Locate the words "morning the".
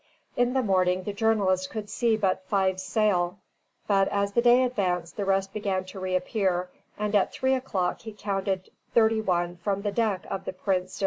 0.63-1.13